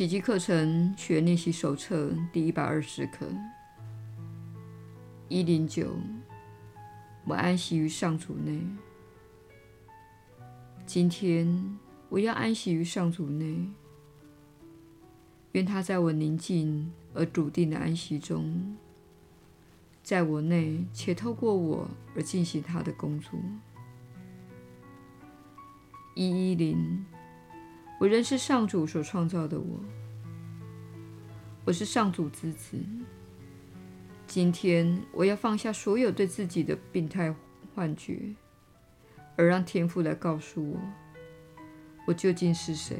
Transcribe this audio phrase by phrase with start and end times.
[0.00, 3.30] 奇迹课程学练习手册第一百二十课，
[5.28, 5.94] 一零九，
[7.26, 8.62] 我安息于上主内。
[10.86, 11.78] 今天
[12.08, 13.68] 我要安息于上主内，
[15.52, 18.74] 愿他在我宁静而笃定的安息中，
[20.02, 23.38] 在我内且透过我而进行他的工作。
[26.14, 27.04] 一一零。
[28.00, 29.78] 我仍是上主所创造的我，
[31.66, 32.78] 我是上主之子。
[34.26, 37.34] 今天我要放下所有对自己的病态
[37.74, 38.34] 幻觉，
[39.36, 40.80] 而让天父来告诉我，
[42.06, 42.96] 我究竟是谁。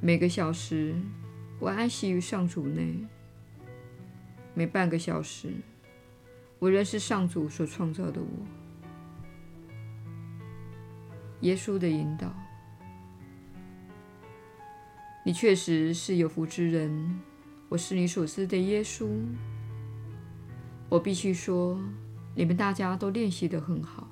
[0.00, 0.96] 每个小时，
[1.60, 3.06] 我安息于上主内；
[4.54, 5.52] 每半个小时，
[6.58, 8.26] 我仍是上主所创造的我。
[11.42, 12.30] 耶稣的引导，
[15.22, 17.20] 你确实是有福之人。
[17.68, 19.08] 我是你所知的耶稣。
[20.88, 21.80] 我必须说，
[22.34, 24.08] 你们大家都练习得很好。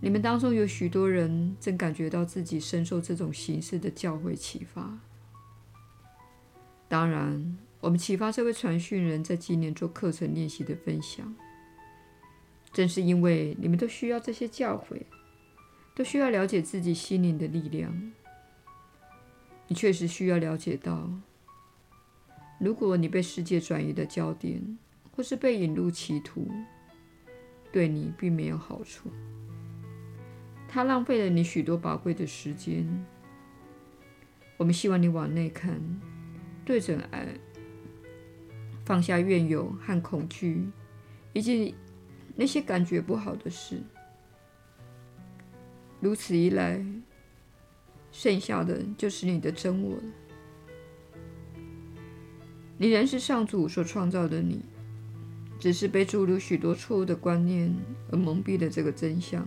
[0.00, 4.98] 你们当中有许多人正感觉到自己深受这种形式的教诲启发。
[6.88, 11.34] 当然，我们启发这位传讯人在今年做课程练习的分享，
[12.72, 15.02] 正是因为你们都需要这些教诲。
[15.94, 18.12] 都需要了解自己心灵的力量。
[19.68, 21.10] 你确实需要了解到，
[22.58, 24.78] 如果你被世界转移的焦点，
[25.10, 26.48] 或是被引入歧途，
[27.72, 29.10] 对你并没有好处。
[30.68, 32.86] 它浪费了你许多宝贵的时间。
[34.56, 35.80] 我们希望你往内看，
[36.64, 37.26] 对准爱，
[38.84, 40.70] 放下怨尤和恐惧，
[41.32, 41.74] 以及
[42.34, 43.82] 那些感觉不好的事。
[46.00, 46.84] 如此一来，
[48.18, 50.02] 剩下的就是你的真我了。
[52.78, 54.62] 你仍是上主所创造的你，
[55.60, 57.70] 只是被注入许多错误的观念
[58.10, 59.46] 而蒙蔽了这个真相。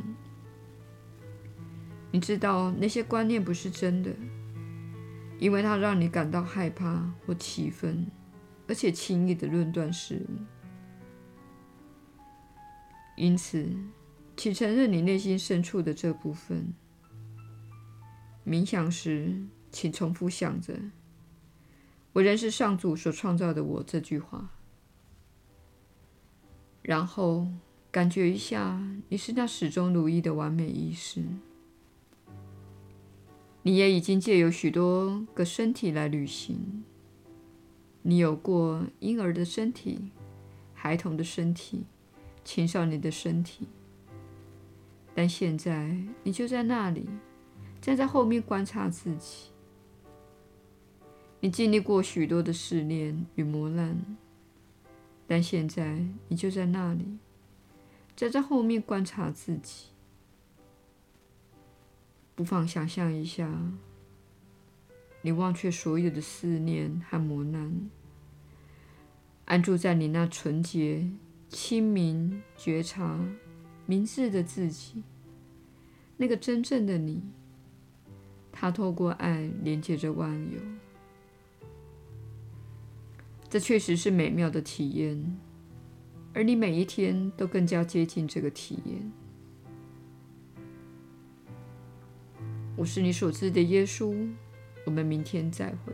[2.12, 4.12] 你知道那些观念不是真的，
[5.40, 8.06] 因为它让你感到害怕或气愤，
[8.68, 10.34] 而且轻易地论断事物。
[13.18, 13.68] 因此，
[14.38, 16.72] 请承认你内心深处的这部分。
[18.50, 20.74] 冥想时，请重复想着
[22.14, 24.50] “我仍是上主所创造的我”这句话，
[26.82, 27.48] 然后
[27.92, 31.24] 感觉一下你是那始终如一的完美意识。
[33.62, 36.84] 你也已经借由许多个身体来旅行。
[38.02, 40.10] 你有过婴儿的身体、
[40.74, 41.86] 孩童的身体、
[42.44, 43.68] 青少年的身体。
[45.14, 47.08] 但现在，你就在那里，
[47.82, 49.50] 站在后面观察自己。
[51.40, 54.18] 你经历过许多的试炼与磨难，
[55.26, 57.18] 但现在你就在那里，
[58.16, 59.88] 站在后面观察自己。
[62.36, 63.50] 不妨想象一下，
[65.22, 67.90] 你忘却所有的思念和磨难，
[69.46, 71.10] 安住在你那纯洁、
[71.48, 73.20] 清明、觉察。
[73.86, 75.02] 明智的自己，
[76.18, 77.24] 那个真正的你，
[78.62, 80.60] 他透过爱连接着万有。
[83.50, 85.38] 这确实是美妙的体验，
[86.34, 89.12] 而你每一天都更加接近这个体验。
[92.76, 94.28] 我是你所知的耶稣，
[94.86, 95.94] 我们明天再会。